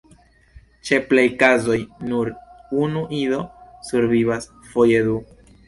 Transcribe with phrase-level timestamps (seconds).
[0.87, 1.77] Ĉe plej kazoj
[2.13, 2.33] nur
[2.87, 3.45] unu ido
[3.93, 5.23] survivas, foje du.